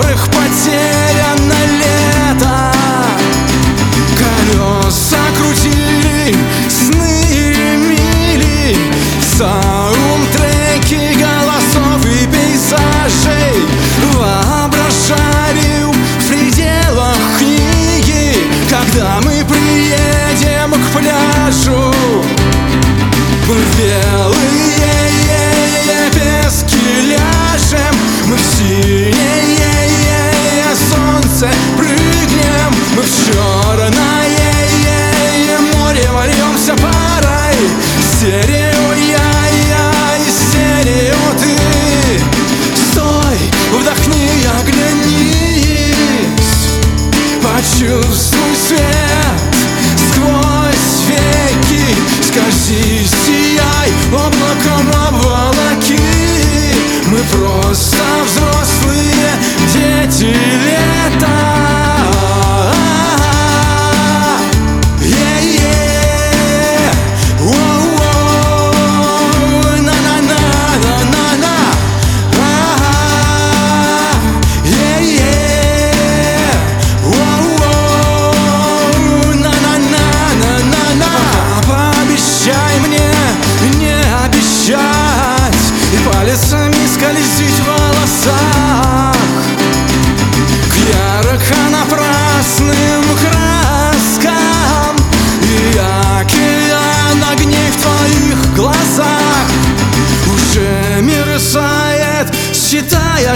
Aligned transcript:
которых 0.00 0.26
потеряно. 0.28 1.59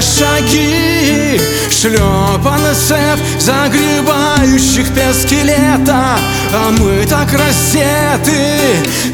Шаги 0.00 1.41
Шлепан 1.71 2.75
сет 2.75 3.19
Загребающих 3.38 4.88
пески 4.94 5.43
лета. 5.43 6.19
А 6.53 6.71
мы 6.78 7.06
так 7.06 7.32
рассеты 7.32 8.59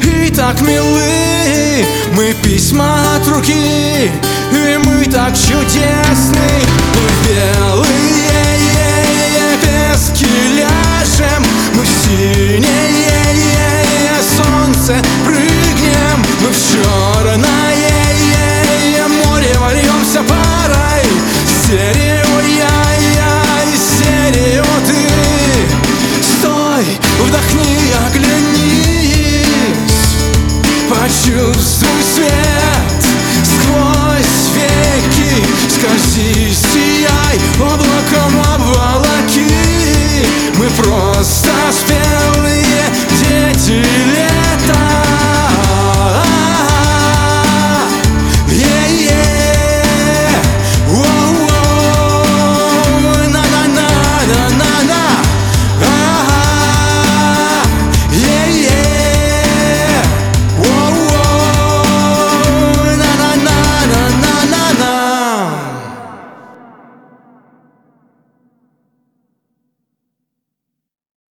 И 0.03 0.29
так 0.31 0.61
милы. 0.61 1.85
Мы 2.13 2.33
письма 2.41 3.15
от 3.15 3.27
руки 3.27 4.11
И 4.51 4.77
мы 4.83 5.05
так 5.05 5.35
чудесны. 5.35 6.51
Мы 6.95 7.09
белые 7.27 7.91
пески 9.61 10.25
ляжем 10.55 11.43
Мы 11.75 11.85
синее 11.85 13.21
солнце 14.37 14.95
прыгнем. 15.25 16.17
Мы 16.41 16.49
в 16.49 16.57
чем 16.71 17.10
Серию 21.71 22.27
я, 22.57 22.79
я 23.15 23.63
и 23.63 23.77
серию 23.77 24.65
ты. 24.85 25.07
Стой, 26.21 26.83
вдохни, 27.21 27.93
оглянись. 28.07 29.45
Почувствуй 30.89 32.03
свет. 32.13 33.01
Сквозь 33.45 34.51
веки 34.53 35.47
Скользи, 35.69 36.53
сияй, 36.53 37.39
облаком 37.57 38.33
обволоки. 38.53 39.47
Мы 40.57 40.67
просто 40.71 41.60